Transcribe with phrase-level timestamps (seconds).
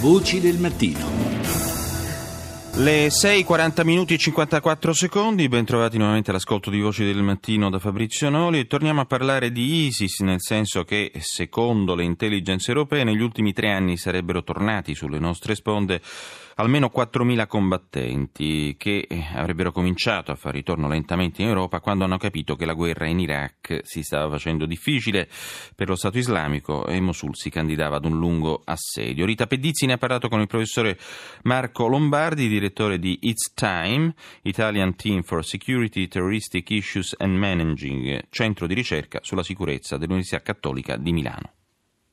[0.00, 1.06] Voci del mattino.
[2.76, 7.78] Le 6:40 minuti e 54 secondi, ben trovati nuovamente all'ascolto di Voci del Mattino da
[7.78, 13.04] Fabrizio Noli e torniamo a parlare di ISIS, nel senso che secondo le intelligence europee
[13.04, 16.00] negli ultimi tre anni sarebbero tornati sulle nostre sponde
[16.56, 22.18] almeno 4.000 combattenti che eh, avrebbero cominciato a fare ritorno lentamente in Europa quando hanno
[22.18, 25.28] capito che la guerra in Iraq si stava facendo difficile
[25.74, 29.24] per lo Stato islamico e Mosul si candidava ad un lungo assedio.
[29.24, 30.98] Rita Pedizzi ne ha parlato con il professore
[31.42, 38.66] Marco Lombardi, direttore di It's Time, Italian Team for Security, Terroristic Issues and Managing, centro
[38.66, 41.52] di ricerca sulla sicurezza dell'Università Cattolica di Milano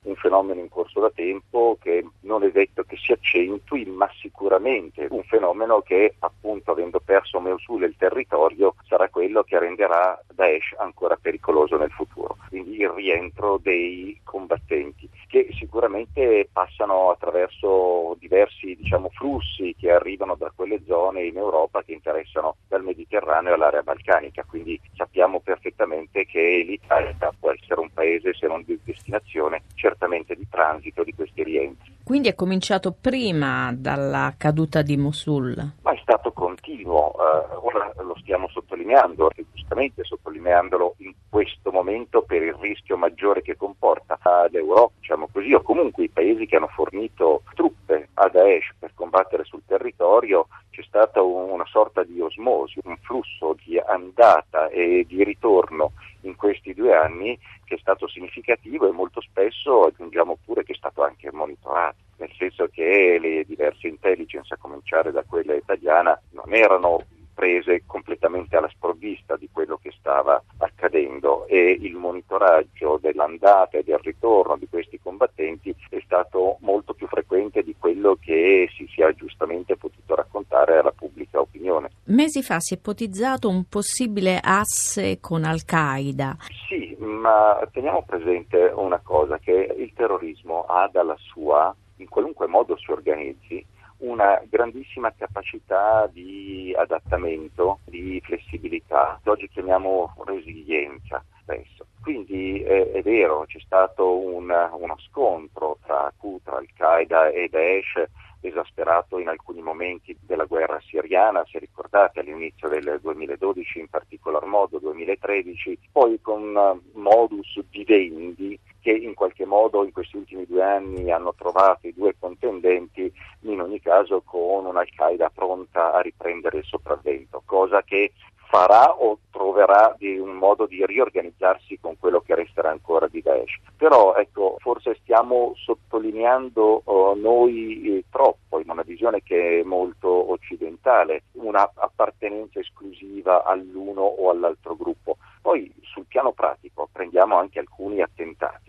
[0.08, 5.08] un fenomeno in corso da tempo che non è detto che si accentui, ma sicuramente
[5.10, 11.18] un fenomeno che appunto avendo perso Mosul il territorio sarà quello che renderà Daesh ancora
[11.20, 12.38] pericoloso nel futuro.
[12.50, 20.52] Quindi il rientro dei combattenti che sicuramente passano attraverso diversi diciamo, flussi che arrivano da
[20.56, 24.44] quelle zone in Europa che interessano dal Mediterraneo all'area balcanica.
[24.48, 30.48] Quindi sappiamo perfettamente che l'Italia può essere un paese se non di destinazione certamente di
[30.50, 31.96] transito di questi rientri.
[32.04, 35.74] Quindi è cominciato prima dalla caduta di Mosul?
[35.82, 36.32] Ma è stato
[36.78, 42.98] continuo, uh, ora lo stiamo sottolineando, e giustamente sottolineandolo in questo momento per il rischio
[42.98, 44.18] maggiore che comporta
[44.52, 49.44] l'Europa, diciamo così, o comunque i paesi che hanno fornito truppe a Daesh per combattere
[49.44, 55.94] sul territorio, c'è stata una sorta di osmosi, un flusso di andata e di ritorno
[56.22, 60.76] in questi due anni che è stato significativo e molto spesso aggiungiamo pure che è
[60.78, 66.54] stato anche monitorato, nel senso che le diverse intelligence, a cominciare da quella italiana, non
[66.54, 67.04] erano
[67.38, 74.00] prese completamente alla sprovvista di quello che stava accadendo e il monitoraggio dell'andata e del
[74.02, 79.78] ritorno di questi combattenti è stato molto più frequente di quello che si sia giustamente
[79.78, 81.90] potuto raccontare alla pubblica opinione.
[82.06, 86.38] Mesi fa si è ipotizzato un possibile asse con Al-Qaeda.
[86.68, 92.76] Sì, ma teniamo presente una cosa, che il terrorismo ha dalla sua, in qualunque modo
[92.78, 93.64] si organizzi,
[94.00, 101.86] una grandissima capacità di adattamento, di flessibilità, oggi chiamiamo resilienza spesso.
[102.02, 106.12] Quindi eh, è vero, c'è stato un, uno scontro tra,
[106.44, 108.06] tra Al-Qaeda e Daesh
[108.42, 114.78] esasperato in alcuni momenti della guerra siriana, se ricordate all'inizio del 2012, in particolar modo
[114.80, 118.58] 2013, poi con modus vivendi
[118.88, 123.12] che in qualche modo in questi ultimi due anni hanno trovato i due contendenti,
[123.42, 128.14] in ogni caso con un'Al-Qaeda pronta a riprendere il sopravvento, cosa che
[128.48, 133.60] farà o troverà un modo di riorganizzarsi con quello che resterà ancora di Daesh.
[133.76, 140.32] Però ecco, forse stiamo sottolineando oh, noi eh, troppo in una visione che è molto
[140.32, 145.18] occidentale, una appartenenza esclusiva all'uno o all'altro gruppo.
[145.42, 148.67] Poi sul piano pratico prendiamo anche alcuni attentati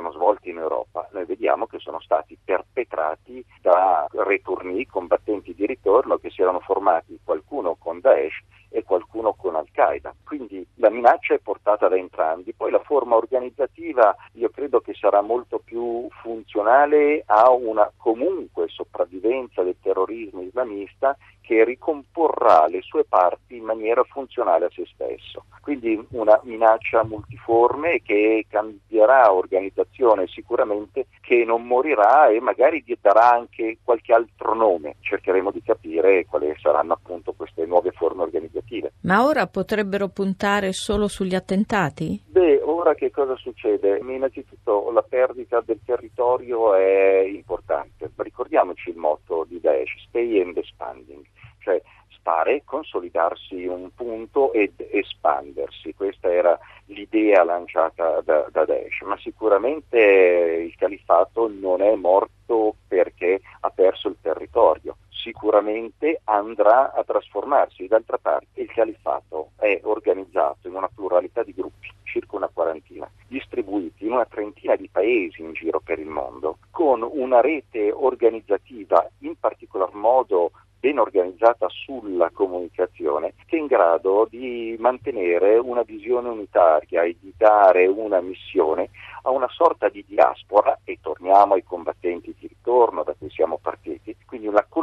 [0.00, 6.16] sono svolti in Europa, noi vediamo che sono stati perpetrati da ritorni, combattenti di ritorno
[6.16, 8.38] che si erano formati qualcuno con Daesh
[8.70, 10.14] e qualcuno con Al-Qaeda.
[10.24, 12.54] Quindi la minaccia è portata da entrambi.
[12.54, 19.62] Poi la forma organizzativa io credo che sarà molto più funzionale a una comunque sopravvivenza
[19.62, 21.16] del terrorismo islamista
[21.50, 25.46] che ricomporrà le sue parti in maniera funzionale a se stesso.
[25.60, 33.78] Quindi una minaccia multiforme che cambierà organizzazione sicuramente, che non morirà e magari darà anche
[33.82, 34.96] qualche altro nome.
[35.00, 38.92] Cercheremo di capire quali saranno appunto queste nuove forme organizzative.
[39.02, 42.22] Ma ora potrebbero puntare solo sugli attentati?
[42.26, 43.98] Beh, ora che cosa succede?
[43.98, 48.10] Innanzitutto la perdita del territorio è importante.
[48.16, 51.24] Ricordiamoci il motto di Daesh, stay and expanding
[51.62, 51.80] cioè
[52.18, 55.94] stare, consolidarsi un punto ed espandersi.
[55.94, 63.40] Questa era l'idea lanciata da, da Daesh, ma sicuramente il califfato non è morto perché
[63.60, 67.86] ha perso il territorio sicuramente andrà a trasformarsi.
[67.86, 74.06] D'altra parte il califfato è organizzato in una pluralità di gruppi, circa una quarantina, distribuiti
[74.06, 79.38] in una trentina di paesi in giro per il mondo, con una rete organizzativa in
[79.38, 80.50] particolar modo
[80.80, 87.34] ben organizzata sulla comunicazione che è in grado di mantenere una visione unitaria e di
[87.36, 88.88] dare una missione
[89.22, 93.79] a una sorta di diaspora e torniamo ai combattenti di ritorno da cui siamo partiti,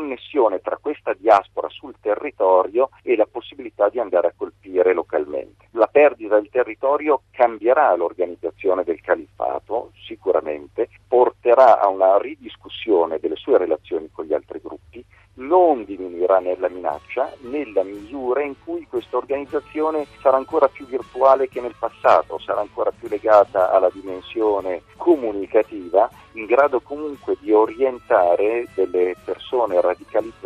[0.07, 5.68] connessione tra questa diaspora sul territorio e la possibilità di andare a colpire localmente.
[5.71, 13.57] La perdita del territorio cambierà l'organizzazione del califfato sicuramente, porterà a una ridiscussione delle sue
[13.57, 15.04] relazioni con gli altri gruppi,
[15.38, 21.62] non diminuirà nella minaccia nella misura in cui questa organizzazione sarà ancora più virtuale che
[21.62, 29.15] nel passato, sarà ancora più legata alla dimensione comunicativa, in grado comunque di orientare delle
[29.24, 30.36] persone radicalizzate